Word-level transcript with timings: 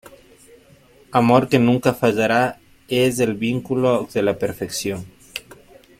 Amor 1.11 1.47
que 1.47 1.59
nunca 1.59 1.93
fallará, 1.93 2.57
es 2.87 3.19
el 3.19 3.35
vínculo 3.35 4.07
de 4.11 4.23
la 4.23 4.39
perfección. 4.39 5.05